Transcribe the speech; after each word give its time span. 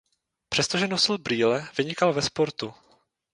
Přestože 0.49 0.87
nosil 0.87 1.17
brýle 1.17 1.69
vynikal 1.77 2.13
ve 2.13 2.21
sportu. 2.21 2.73